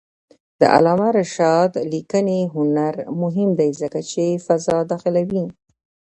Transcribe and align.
د 0.59 0.61
علامه 0.75 1.09
رشاد 1.19 1.71
لیکنی 1.93 2.39
هنر 2.55 2.93
مهم 3.21 3.49
دی 3.59 3.69
ځکه 3.81 3.99
چې 4.11 4.23
فضا 4.45 4.77
داخلوي. 4.91 5.43